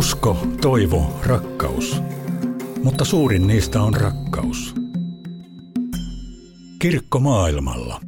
[0.00, 1.96] Usko, toivo, rakkaus.
[2.82, 4.74] Mutta suurin niistä on rakkaus.
[6.78, 8.00] Kirkko maailmalla.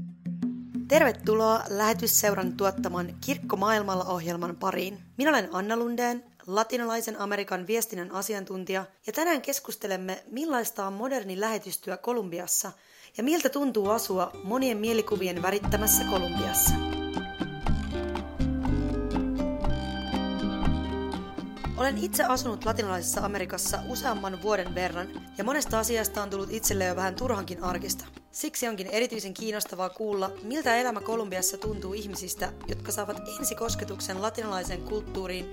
[0.88, 4.98] Tervetuloa lähetysseuran tuottaman Kirkko maailmalla ohjelman pariin.
[5.18, 11.96] Minä olen Anna Lundeen, latinalaisen Amerikan viestinnän asiantuntija, ja tänään keskustelemme, millaista on moderni lähetystyö
[11.96, 12.72] Kolumbiassa
[13.16, 17.01] ja miltä tuntuu asua monien mielikuvien värittämässä Kolumbiassa.
[21.82, 26.96] Olen itse asunut latinalaisessa Amerikassa useamman vuoden verran ja monesta asiasta on tullut itselle jo
[26.96, 28.04] vähän turhankin arkista.
[28.30, 35.46] Siksi onkin erityisen kiinnostavaa kuulla, miltä elämä Kolumbiassa tuntuu ihmisistä, jotka saavat ensikosketuksen latinalaiseen kulttuuriin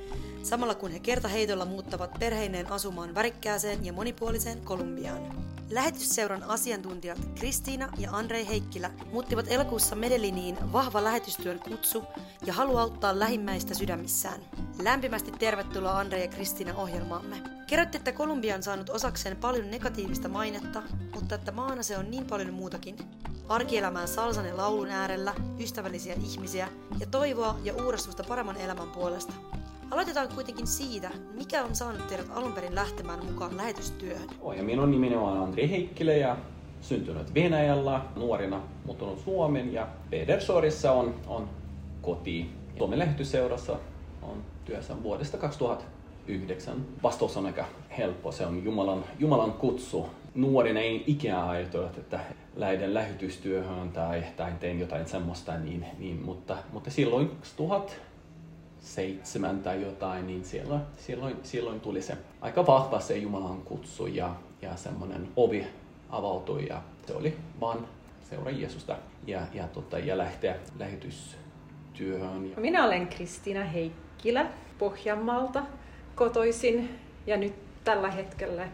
[0.44, 5.50] samalla kun he kertaheitolla muuttavat perheineen asumaan värikkääseen ja monipuoliseen Kolumbiaan.
[5.72, 12.04] Lähetysseuran asiantuntijat Kristiina ja Andrei Heikkilä muuttivat elokuussa Medelliniin vahva lähetystyön kutsu
[12.46, 14.42] ja halu auttaa lähimmäistä sydämissään.
[14.82, 17.42] Lämpimästi tervetuloa Andrei ja Kristiina ohjelmaamme.
[17.68, 22.26] Kerrotte, että Kolumbia on saanut osakseen paljon negatiivista mainetta, mutta että maana se on niin
[22.26, 22.98] paljon muutakin.
[23.50, 26.68] Arkielämää salsan ja laulun äärellä, ystävällisiä ihmisiä
[27.00, 29.34] ja toivoa ja uurastusta paremman elämän puolesta.
[29.92, 34.30] Aloitetaan kuitenkin siitä, mikä on saanut teidät alun perin lähtemään mukaan lähetystyöhön.
[34.58, 36.38] Ja minun nimeni on Andri Heikkilä ja
[36.82, 41.50] syntynyt Venäjällä, nuorina muuttunut Suomen ja Pedersorissa on, on
[42.02, 42.50] koti.
[42.78, 43.78] Suomen lähetysseurassa
[44.22, 46.86] on työssä vuodesta 2009.
[47.04, 47.66] Vastaus on aika
[47.98, 50.10] helppo, se on Jumalan, Jumalan kutsu.
[50.36, 52.20] Nuorina ei ikään ajatella, että
[52.56, 57.94] lähden lähetystyöhön tai, tai tein jotain semmoista, niin, niin, mutta, mutta silloin 2000
[58.82, 64.36] seitsemän tai jotain, niin silloin, silloin, silloin tuli se aika vahva se Jumalan kutsu ja,
[64.62, 65.68] ja semmoinen ovi
[66.10, 67.88] avautui ja se oli vaan
[68.30, 68.96] seuraa Jeesusta
[69.28, 72.54] ja, ja, tota, ja lähteä lähetystyöhön.
[72.58, 74.46] Minä olen Kristiina Heikkilä
[74.78, 75.64] Pohjanmaalta
[76.16, 77.54] kotoisin ja nyt
[77.84, 78.68] tällä hetkellä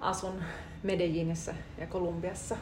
[0.00, 0.42] asun
[0.82, 2.56] Medellinissä ja Kolumbiassa.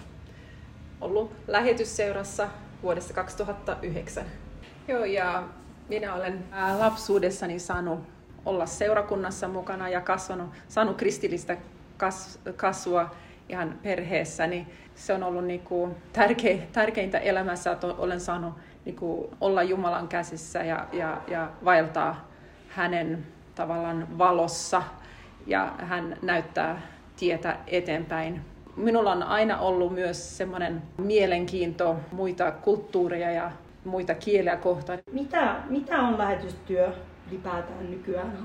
[1.00, 2.48] Ollut lähetysseurassa
[2.82, 4.24] vuodesta 2009.
[4.88, 5.48] Joo, ja
[5.88, 6.44] minä olen
[6.78, 8.00] lapsuudessani saanut
[8.44, 11.56] olla seurakunnassa mukana ja kasvanut, saanut kristillistä
[11.96, 13.10] kas, kasvua
[13.48, 14.66] ihan perheessäni.
[14.94, 20.08] Se on ollut niin kuin tärke, tärkeintä elämässä, että olen saanut niin kuin olla Jumalan
[20.08, 22.28] käsissä ja, ja, ja vaeltaa
[22.68, 24.82] hänen tavallaan valossa
[25.46, 26.82] ja hän näyttää
[27.16, 28.40] tietä eteenpäin.
[28.76, 33.50] Minulla on aina ollut myös semmoinen mielenkiinto muita kulttuureja ja
[33.84, 34.98] muita kieliä kohtaan.
[35.12, 36.92] Mitä, mitä on lähetystyö
[37.30, 38.38] ylipäätään nykyään?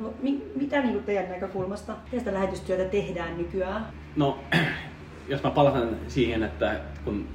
[0.56, 3.88] Mitä niin teidän näkökulmasta tästä lähetystyötä tehdään nykyään?
[4.16, 4.40] No,
[5.30, 7.28] jos mä palataan siihen, että kun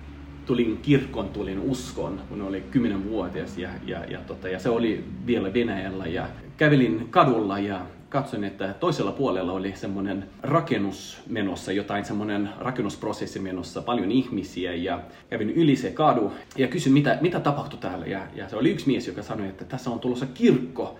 [0.46, 5.54] tulin kirkon, tulin uskon, kun oli 10-vuotias ja, ja, ja, tota, ja se oli vielä
[5.54, 6.26] Venäjällä ja
[6.56, 13.82] kävelin kadulla ja katsoin, että toisella puolella oli semmoinen rakennus menossa, jotain semmoinen rakennusprosessi menossa,
[13.82, 15.00] paljon ihmisiä ja
[15.30, 18.06] kävin yli se kadu ja kysyin, mitä, mitä tapahtui täällä.
[18.06, 20.98] Ja, ja se oli yksi mies, joka sanoi, että tässä on tulossa kirkko.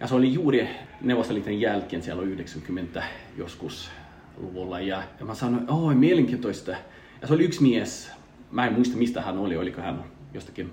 [0.00, 0.68] Ja se oli juuri
[1.00, 3.02] Neuvostoliiton jälkeen, siellä oli 90
[3.36, 3.90] joskus
[4.36, 4.80] luvulla.
[4.80, 6.70] Ja, ja mä sanoin, oi mielenkiintoista.
[7.20, 8.10] Ja se oli yksi mies,
[8.50, 10.72] mä en muista mistä hän oli, oliko hän jostakin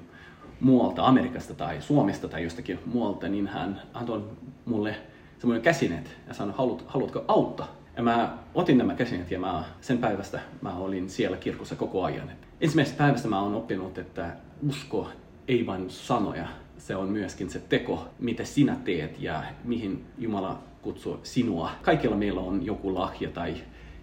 [0.59, 4.23] muualta, Amerikasta tai Suomesta tai jostakin muualta, niin hän antoi
[4.65, 4.95] mulle
[5.43, 7.75] semmoinen käsinet ja sanoi, Haluat, haluatko auttaa?
[7.97, 12.31] Ja mä otin nämä käsinet ja mä, sen päivästä mä olin siellä kirkossa koko ajan.
[12.61, 14.35] Ensimmäisestä päivästä mä oon oppinut, että
[14.67, 15.09] usko
[15.47, 21.19] ei vain sanoja, se on myöskin se teko, mitä sinä teet ja mihin Jumala kutsuu
[21.23, 21.71] sinua.
[21.81, 23.55] Kaikilla meillä on joku lahja tai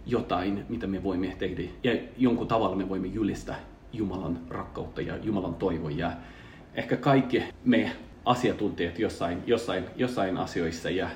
[0.06, 1.62] jotain, mitä me voimme tehdä.
[1.84, 3.54] Ja jonkun tavalla me voimme julista
[3.92, 5.90] Jumalan rakkautta ja Jumalan toivoa.
[5.90, 6.12] Ja
[6.74, 7.92] ehkä kaikki me
[8.24, 11.08] asiantuntijat jossain, jossain, jossain asioissa ja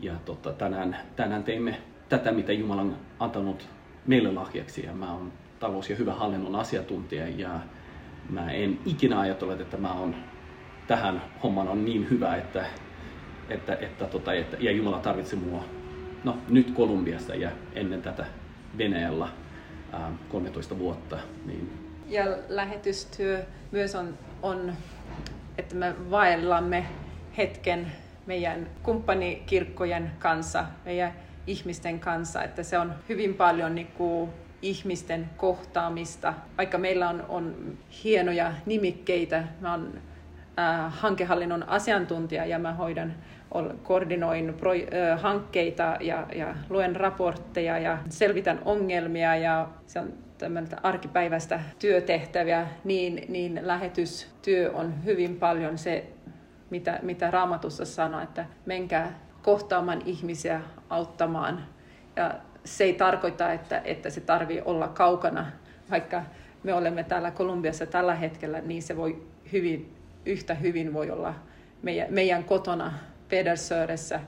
[0.00, 3.68] ja tota, tänään, tänään teimme tätä, mitä Jumala on antanut
[4.06, 4.86] meille lahjaksi.
[4.86, 7.60] Ja mä oon talous- ja hyvä hallinnon asiantuntija ja
[8.30, 10.14] mä en ikinä ajatella, että mä oon
[10.86, 12.66] tähän homman on niin hyvä, että,
[13.48, 15.64] että, että, tota, että ja Jumala tarvitsee mua
[16.24, 18.26] no, nyt Kolumbiassa ja ennen tätä
[18.78, 19.28] Venäjällä
[19.92, 21.18] ää, 13 vuotta.
[21.46, 21.72] Niin.
[22.08, 24.72] Ja lähetystyö myös on, on,
[25.58, 26.86] että me vaellamme
[27.36, 27.92] hetken
[28.26, 31.12] meidän kumppanikirkkojen kanssa, meidän
[31.46, 34.30] ihmisten kanssa, että se on hyvin paljon niin kuin
[34.62, 36.34] ihmisten kohtaamista.
[36.58, 40.02] Vaikka meillä on, on hienoja nimikkeitä, mä olen
[40.58, 43.14] äh, hankehallinnon asiantuntija ja mä hoidan
[43.82, 50.12] koordinoin pro, äh, hankkeita ja, ja luen raportteja ja selvitän ongelmia ja se on
[50.82, 56.06] arkipäiväistä työtehtäviä, niin, niin lähetystyö on hyvin paljon se
[56.70, 61.66] mitä, mitä Raamatussa sanoo, että menkää kohtaamaan ihmisiä, auttamaan.
[62.16, 65.46] Ja se ei tarkoita, että, että se tarvii olla kaukana,
[65.90, 66.22] vaikka
[66.62, 69.94] me olemme täällä Kolumbiassa tällä hetkellä, niin se voi hyvin,
[70.26, 71.34] yhtä hyvin voi olla
[71.82, 72.92] meidän, meidän kotona
[73.28, 74.20] Pedersöressä.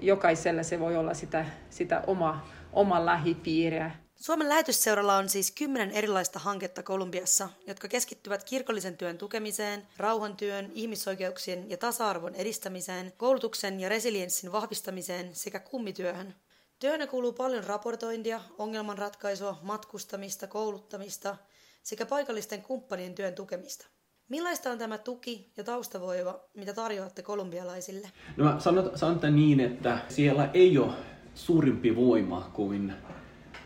[0.00, 3.90] Jokaisella se voi olla sitä, sitä oma, oma lähipiiriä.
[4.20, 11.70] Suomen lähetysseuralla on siis kymmenen erilaista hanketta Kolumbiassa, jotka keskittyvät kirkollisen työn tukemiseen, rauhantyön, ihmisoikeuksien
[11.70, 16.34] ja tasa-arvon edistämiseen, koulutuksen ja resilienssin vahvistamiseen sekä kummityöhön.
[16.78, 21.36] Työnä kuuluu paljon raportointia, ongelmanratkaisua, matkustamista, kouluttamista
[21.82, 23.86] sekä paikallisten kumppanien työn tukemista.
[24.28, 28.10] Millaista on tämä tuki ja taustavoiva, mitä tarjoatte kolumbialaisille?
[28.36, 30.92] No mä sanon, sanon niin, että siellä ei ole
[31.34, 32.92] suurimpi voima kuin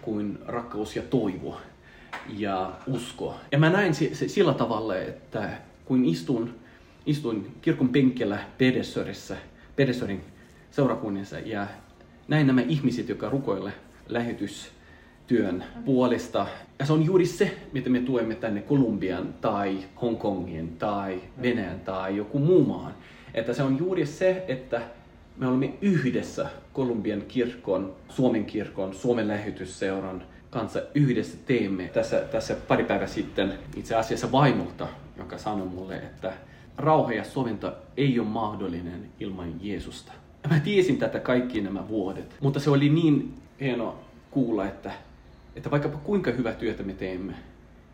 [0.04, 1.60] kuin rakkaus ja toivo
[2.38, 3.34] ja usko.
[3.52, 5.50] Ja mä näin se, se, sillä tavalla, että
[5.84, 6.54] kun istun,
[7.06, 9.36] istuin kirkon penkillä Pedesörissä,
[9.76, 10.20] Pedesörin
[10.70, 11.66] seurakunnassa ja
[12.28, 13.72] näin nämä ihmiset, jotka rukoille
[14.08, 16.46] lähetystyön puolesta.
[16.78, 22.16] Ja se on juuri se, mitä me tuemme tänne Kolumbian tai Hongkongin tai Venäjän tai
[22.16, 22.94] joku muu maan.
[23.34, 24.82] Että se on juuri se, että
[25.36, 31.88] me olemme yhdessä Kolumbian kirkon, Suomen kirkon, Suomen lähetysseuran kanssa yhdessä teemme.
[31.88, 34.88] Tässä, tässä pari päivää sitten itse asiassa vaimolta,
[35.18, 36.32] joka sanoi mulle, että
[36.76, 40.12] rauha ja sovinto ei ole mahdollinen ilman Jeesusta.
[40.50, 43.98] Mä tiesin tätä kaikki nämä vuodet, mutta se oli niin hieno
[44.30, 44.92] kuulla, että,
[45.56, 47.34] että vaikka kuinka hyvä työtä me teemme,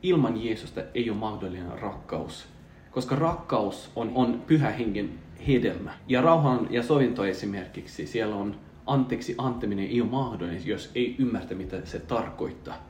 [0.02, 2.46] ilman Jeesusta ei ole mahdollinen rakkaus.
[2.90, 5.10] Koska rakkaus on, on pyhä hengen
[5.48, 5.92] hedelmä.
[6.08, 8.56] Ja rauhan ja sovinto esimerkiksi, siellä on
[8.86, 12.88] anteeksi antaminen ei ole mahdollinen, jos ei ymmärtä, mitä se tarkoittaa.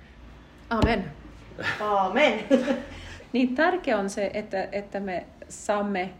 [0.70, 1.04] Amen.
[1.80, 2.40] Amen.
[3.32, 6.10] niin tärkeää on se, että, että me saamme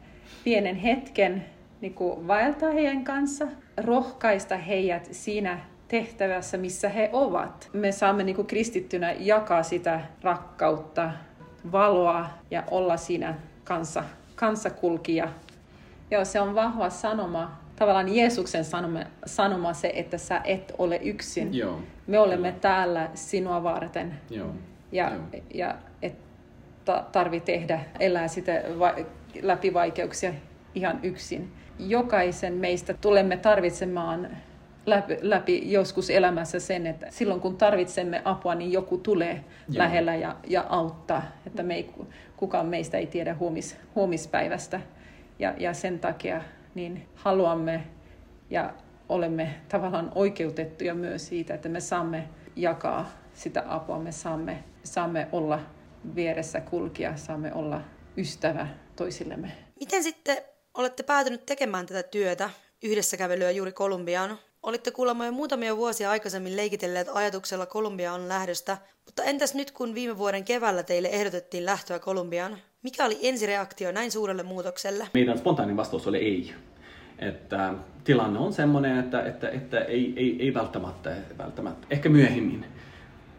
[0.44, 1.44] pienen hetken
[1.80, 1.94] niin
[2.26, 3.46] vaeltaa heidän kanssa,
[3.76, 7.70] rohkaista heidät siinä tehtävässä, missä he ovat.
[7.72, 11.10] Me saamme niin kristittynä jakaa sitä rakkautta,
[11.72, 13.34] valoa ja olla siinä
[13.64, 14.04] kanssa,
[14.34, 15.28] kanssakulkija
[16.10, 21.54] Joo, se on vahva sanoma, tavallaan Jeesuksen sanoma, sanoma se, että sä et ole yksin.
[21.54, 21.78] Joo.
[22.06, 22.56] Me olemme Joo.
[22.60, 24.14] täällä sinua varten.
[24.30, 24.48] Joo.
[24.92, 25.20] Ja, Joo.
[25.54, 26.14] ja et
[27.12, 28.94] tarvi tehdä, elää sitä va-
[29.42, 30.32] läpi vaikeuksia
[30.74, 31.52] ihan yksin.
[31.78, 34.28] Jokaisen meistä tulemme tarvitsemaan
[34.86, 39.78] läpi, läpi joskus elämässä sen, että silloin kun tarvitsemme apua, niin joku tulee Joo.
[39.78, 41.22] lähellä ja, ja auttaa.
[41.46, 41.90] Että me ei,
[42.36, 44.80] kukaan meistä ei tiedä huomis, huomispäivästä.
[45.40, 46.42] Ja, ja sen takia
[46.75, 47.87] niin haluamme
[48.50, 48.75] ja
[49.08, 55.60] olemme tavallaan oikeutettuja myös siitä, että me saamme jakaa sitä apua, me saamme, saamme olla
[56.14, 57.81] vieressä kulkia, saamme olla
[58.16, 58.66] ystävä
[58.96, 59.52] toisillemme.
[59.81, 60.37] Miten sitten
[60.75, 62.50] olette päätynyt tekemään tätä työtä
[62.82, 64.38] yhdessä kävelyä juuri Kolumbiaan?
[64.62, 70.19] Olitte kuulemma jo muutamia vuosia aikaisemmin leikitelleet ajatuksella Kolumbiaan lähdöstä, mutta entäs nyt kun viime
[70.19, 72.58] vuoden keväällä teille ehdotettiin lähtöä Kolumbiaan?
[72.82, 75.08] Mikä oli ensireaktio näin suurelle muutokselle?
[75.14, 76.54] Meidän spontaani vastaus oli ei.
[77.18, 77.74] Että
[78.04, 82.64] tilanne on sellainen, että, että, että ei, ei, ei välttämättä, välttämättä, ehkä myöhemmin.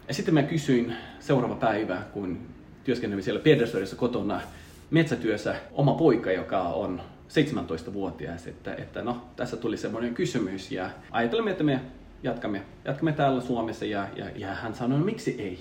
[0.07, 2.39] Ja sitten mä kysyin seuraava päivä, kun
[2.83, 4.41] työskennelin siellä Pedersörissä kotona
[4.91, 11.51] metsätyössä, oma poika, joka on 17-vuotias, että, että no, tässä tuli semmoinen kysymys ja ajattelimme,
[11.51, 11.81] että me
[12.23, 15.59] jatkamme, jatkamme täällä Suomessa ja, ja, ja hän sanoi, no, miksi ei?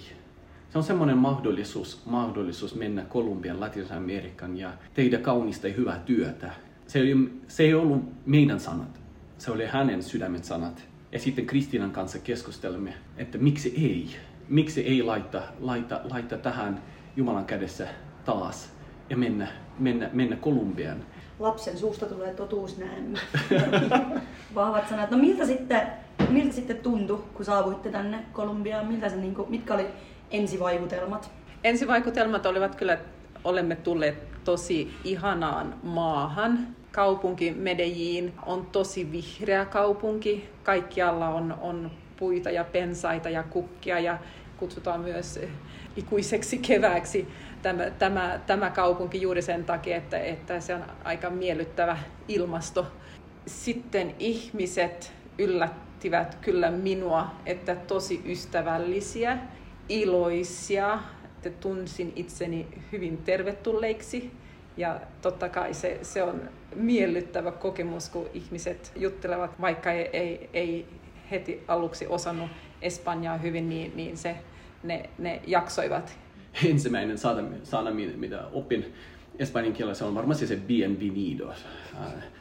[0.70, 6.50] Se on semmoinen mahdollisuus, mahdollisuus mennä Kolumbian, Latinalais-Amerikan ja tehdä kaunista ja hyvää työtä.
[6.86, 7.14] Se ei,
[7.48, 9.00] se ei ollut meidän sanat,
[9.38, 10.88] se oli hänen sydämen sanat.
[11.12, 14.16] Ja sitten Kristinan kanssa keskustelemme, että miksi ei?
[14.48, 16.82] Miksi ei laita, laita, laita tähän
[17.16, 17.88] Jumalan kädessä
[18.24, 18.72] taas
[19.10, 19.48] ja mennä,
[19.78, 21.04] mennä, mennä Kolumbian?
[21.38, 23.18] Lapsen suusta tulee totuus näin.
[24.54, 25.10] Vahvat sanat.
[25.10, 25.82] No miltä sitten,
[26.28, 28.86] miltä sitten tuntui, kun saavuitte tänne Kolumbiaan?
[28.86, 29.86] Miltä se, niin kuin, mitkä oli
[30.30, 31.30] ensivaikutelmat?
[31.64, 32.98] Ensivaikutelmat olivat kyllä,
[33.44, 36.76] olemme tulleet tosi ihanaan maahan.
[36.92, 40.48] Kaupunki Medellin on tosi vihreä kaupunki.
[40.62, 44.18] Kaikkialla on, on puita ja pensaita ja kukkia ja
[44.56, 45.40] kutsutaan myös
[45.96, 47.28] ikuiseksi kevääksi
[47.62, 52.86] tämä, tämä, tämä kaupunki juuri sen takia, että, että se on aika miellyttävä ilmasto.
[53.46, 59.38] Sitten ihmiset yllättivät kyllä minua, että tosi ystävällisiä
[59.90, 60.98] iloisia,
[61.36, 64.30] että tunsin itseni hyvin tervetulleiksi.
[64.76, 66.40] Ja totta kai se, se on
[66.74, 70.86] miellyttävä kokemus, kun ihmiset juttelevat, vaikka ei, ei, ei
[71.30, 72.50] heti aluksi osannut
[72.82, 74.36] Espanjaa hyvin, niin, niin se,
[74.82, 76.18] ne, ne jaksoivat.
[76.64, 78.94] Ensimmäinen sana, sana mitä opin
[79.40, 81.52] espanjan kielellä se on varmasti se bienvenido,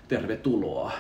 [0.08, 0.92] tervetuloa.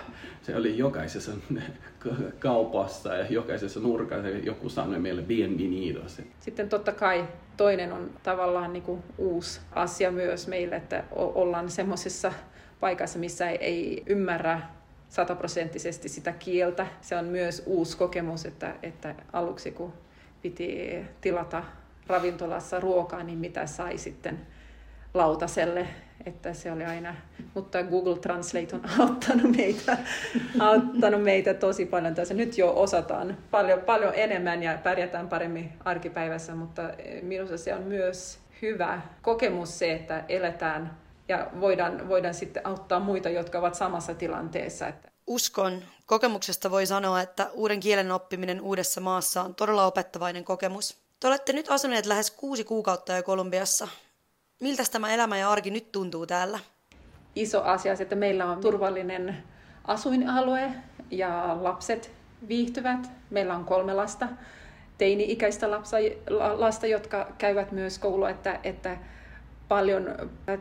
[0.41, 1.31] Se oli jokaisessa
[2.39, 5.99] kaupassa ja jokaisessa nurkassa joku sanoi meille bienvenido.
[6.39, 7.27] Sitten totta kai
[7.57, 12.33] toinen on tavallaan niin kuin uusi asia myös meille, että ollaan semmoisessa
[12.79, 14.61] paikassa, missä ei ymmärrä
[15.09, 16.87] sataprosenttisesti sitä kieltä.
[17.01, 19.93] Se on myös uusi kokemus, että, että aluksi kun
[20.41, 21.63] piti tilata
[22.07, 24.39] ravintolassa ruokaa, niin mitä sai sitten
[25.13, 25.87] lautaselle,
[26.25, 27.15] että se oli aina,
[27.53, 29.97] mutta Google Translate on auttanut meitä,
[30.59, 32.33] auttanut meitä tosi paljon tässä.
[32.33, 36.81] Nyt jo osataan paljon, paljon enemmän ja pärjätään paremmin arkipäivässä, mutta
[37.21, 40.97] minusta se on myös hyvä kokemus se, että eletään
[41.27, 44.93] ja voidaan, voidaan sitten auttaa muita, jotka ovat samassa tilanteessa.
[45.27, 45.81] Uskon.
[46.05, 50.97] Kokemuksesta voi sanoa, että uuden kielen oppiminen uudessa maassa on todella opettavainen kokemus.
[51.19, 53.87] Te olette nyt asuneet lähes kuusi kuukautta jo Kolumbiassa.
[54.59, 56.59] Miltä tämä elämä ja arki nyt tuntuu täällä?
[57.35, 59.43] Iso asia että meillä on turvallinen
[59.85, 60.71] asuinalue
[61.11, 62.11] ja lapset
[62.47, 62.99] viihtyvät.
[63.29, 64.27] Meillä on kolme lasta,
[64.97, 65.71] teini-ikäistä
[66.57, 68.97] lasta, jotka käyvät myös koulua, että, että
[69.67, 70.07] paljon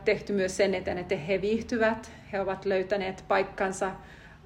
[0.04, 2.12] tehty myös sen eteen, että he viihtyvät.
[2.32, 3.90] He ovat löytäneet paikkansa,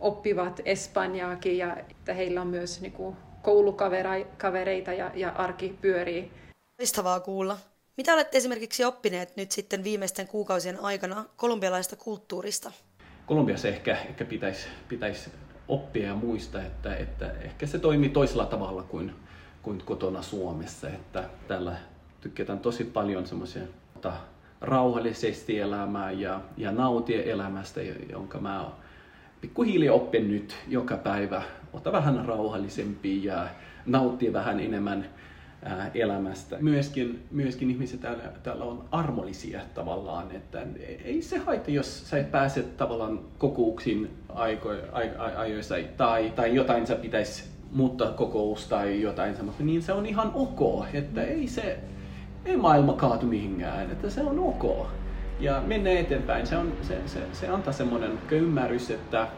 [0.00, 6.32] oppivat espanjaakin ja että heillä on myös niin kuin, koulukavereita ja, ja arki pyörii.
[6.78, 7.56] Loistavaa kuulla.
[7.96, 12.72] Mitä olette esimerkiksi oppineet nyt sitten viimeisten kuukausien aikana kolumbialaista kulttuurista?
[13.26, 15.30] Kolumbiassa ehkä, ehkä pitäisi, pitäisi
[15.68, 19.12] oppia ja muistaa, että, että ehkä se toimii toisella tavalla kuin,
[19.62, 20.88] kuin kotona Suomessa.
[20.88, 21.76] Että täällä
[22.20, 23.62] tykkäätään tosi paljon semmoisia
[24.60, 27.80] rauhallisesti elämää ja, ja nautia elämästä,
[28.10, 28.70] jonka mä
[29.40, 31.42] pikkuhiljaa oppin nyt joka päivä.
[31.72, 33.48] Ota vähän rauhallisempi ja
[33.86, 35.10] nauttia vähän enemmän
[35.94, 36.56] elämästä.
[36.60, 40.66] Myöskin, myöskin ihmiset täällä, täällä on armollisia tavallaan, että
[41.04, 44.68] ei se haita, jos sä et pääse tavallaan kokouksiin aiko,
[45.36, 50.30] ajoissa tai, tai jotain sä pitäisi muuttaa kokous tai jotain semmoista, niin se on ihan
[50.34, 51.78] ok, että ei se,
[52.44, 54.86] ei maailma kaatu mihinkään, että se on ok.
[55.40, 59.28] Ja mennä eteenpäin, se, on, se, se, se antaa semmoinen ymmärrys, että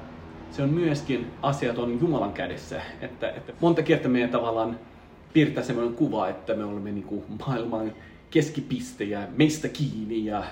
[0.50, 2.82] se on myöskin asiat on Jumalan kädessä.
[3.00, 4.78] Että, että monta kertaa meidän tavallaan
[5.34, 7.92] piirtää semmoinen kuva, että me olemme niin kuin maailman
[8.30, 10.44] keskipiste ja meistä kiinni ja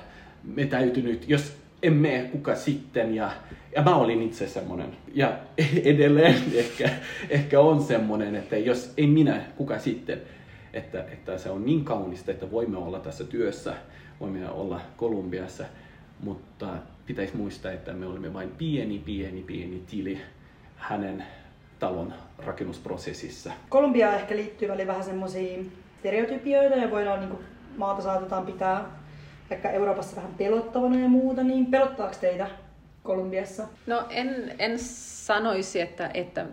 [0.45, 3.15] me täytyy nyt, jos emme kuka sitten.
[3.15, 3.31] Ja,
[3.77, 4.97] ja mä olin itse semmoinen.
[5.15, 5.39] Ja
[5.85, 6.91] edelleen ehkä,
[7.31, 10.21] ehkä on semmoinen, että jos ei minä, kuka sitten.
[10.73, 13.75] Että, että se on niin kaunista, että voimme olla tässä työssä,
[14.21, 15.65] voimme olla Kolumbiassa,
[16.21, 16.69] mutta
[17.07, 20.19] pitäisi muistaa, että me olemme vain pieni, pieni, pieni tili
[20.77, 21.25] hänen
[21.83, 23.53] talon rakennusprosessissa.
[23.69, 25.65] Kolumbia ehkä liittyy väliin vähän semmoisia
[25.99, 27.45] stereotypioita ja voidaan niin kuin,
[27.77, 28.85] maata saatetaan pitää
[29.51, 32.47] ehkä Euroopassa vähän pelottavana ja muuta, niin pelottaako teitä
[33.03, 33.69] Kolumbiassa?
[33.87, 36.47] No en, en sanoisi, että, että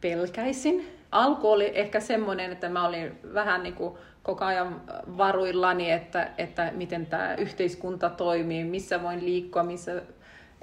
[0.00, 0.86] pelkäisin.
[1.12, 4.82] Alku oli ehkä semmoinen, että mä olin vähän niin kuin koko ajan
[5.18, 10.02] varuillani, että, että miten tämä yhteiskunta toimii, missä voin liikkua, missä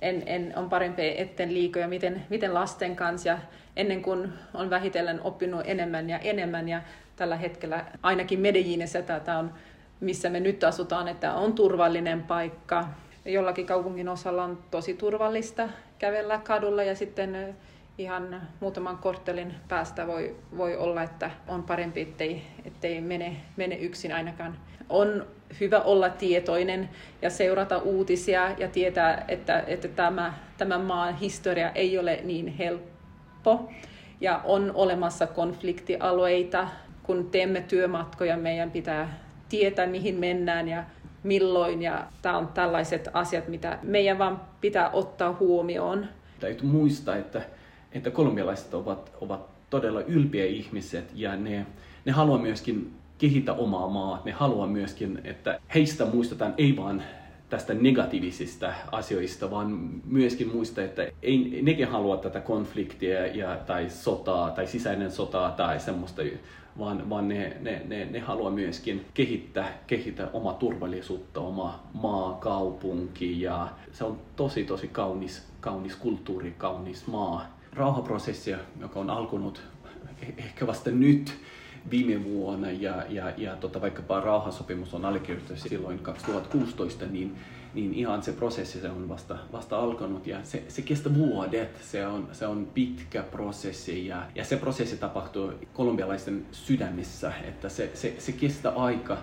[0.02, 3.30] en, en on parempi etten liikoja, miten, miten lasten kanssa.
[3.30, 3.38] Ja
[3.76, 6.82] ennen kuin on vähitellen oppinut enemmän ja enemmän ja
[7.16, 9.54] tällä hetkellä ainakin Medellinissä tämä on,
[10.00, 12.88] missä me nyt asutaan, että on turvallinen paikka.
[13.26, 17.56] Jollakin kaupungin osalla on tosi turvallista kävellä kadulla ja sitten
[17.98, 24.14] ihan muutaman korttelin päästä voi, voi olla, että on parempi, ettei, ettei mene, mene yksin
[24.14, 24.58] ainakaan.
[24.90, 25.28] On
[25.60, 26.90] hyvä olla tietoinen
[27.22, 33.70] ja seurata uutisia ja tietää, että, että tämä, tämä maan historia ei ole niin helppo.
[34.22, 36.68] Ja on olemassa konfliktialueita.
[37.04, 40.84] Kun teemme työmatkoja, meidän pitää tietää, mihin mennään ja
[41.24, 41.82] milloin.
[41.82, 46.08] Ja tämä on tällaiset asiat, mitä meidän vaan pitää ottaa huomioon.
[46.40, 47.42] Täytyy muistaa, että
[47.92, 51.66] että kolumbialaiset ovat, ovat todella ylpeä ihmiset ja ne,
[52.06, 54.22] ne haluaa myöskin kehittää omaa maa.
[54.26, 57.04] Ne haluaa myöskin, että heistä muistetaan ei vain
[57.50, 64.52] tästä negatiivisista asioista, vaan myöskin muista, että ei, nekin haluaa tätä konfliktia ja, tai sotaa
[64.52, 66.22] tai sisäinen sotaa tai semmoista,
[66.80, 73.42] vaan, vaan ne, ne, ne, ne haluaa myöskin kehittää, kehittää omaa turvallisuutta, oma maa, kaupunki
[73.42, 79.62] ja se on tosi tosi kaunis, kaunis kulttuuri, kaunis maa rauhaprosessia, joka on alkanut
[80.38, 81.38] ehkä vasta nyt
[81.90, 87.36] viime vuonna ja, ja, ja tota, vaikkapa rauhansopimus on allekirjoitettu silloin 2016, niin,
[87.74, 92.08] niin ihan se prosessi se on vasta, vasta alkanut ja se, se kestää vuodet, se
[92.08, 98.16] on, se on pitkä prosessi ja, ja se prosessi tapahtuu kolumbialaisten sydämissä, että se, se,
[98.18, 99.18] se kestää aika,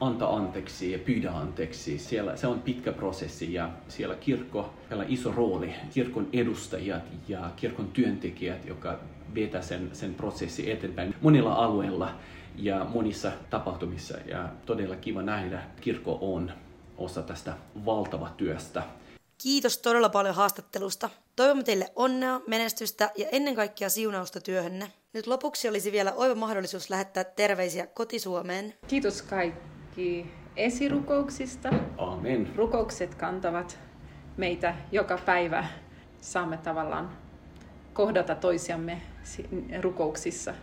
[0.00, 1.98] anta anteeksi ja pyydä anteeksi.
[1.98, 5.74] Siellä, se on pitkä prosessi ja siellä kirkko, on iso rooli.
[5.94, 8.98] Kirkon edustajat ja kirkon työntekijät, jotka
[9.34, 12.14] vetää sen, sen prosessi eteenpäin monilla alueilla
[12.56, 14.18] ja monissa tapahtumissa.
[14.26, 16.52] Ja todella kiva nähdä, kirkko on
[16.98, 18.82] osa tästä valtava työstä.
[19.38, 21.10] Kiitos todella paljon haastattelusta.
[21.36, 24.92] Toivomme teille onnea, menestystä ja ennen kaikkea siunausta työhönne.
[25.12, 28.74] Nyt lopuksi olisi vielä oiva mahdollisuus lähettää terveisiä kotisuomeen.
[28.88, 29.22] Kiitos
[29.94, 31.70] kaikki esirukouksista.
[31.98, 32.52] Amen.
[32.56, 33.78] Rukoukset kantavat
[34.36, 35.66] meitä joka päivä.
[36.20, 37.10] Saamme tavallaan
[37.92, 39.02] kohdata toisiamme
[39.80, 40.54] rukouksissa,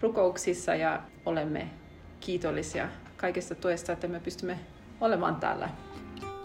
[0.00, 1.70] rukouksissa ja olemme
[2.20, 4.58] kiitollisia kaikesta tuesta, että me pystymme
[5.00, 5.68] olemaan täällä.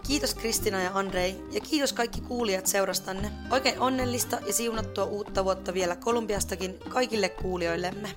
[0.08, 3.32] Kiitos Kristina ja Andrei ja kiitos kaikki kuulijat seurastanne.
[3.52, 8.10] Oikein onnellista ja siunattua uutta vuotta vielä Kolumbiastakin kaikille kuulijoillemme.